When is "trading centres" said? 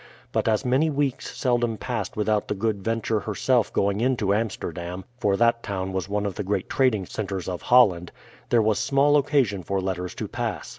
6.71-7.47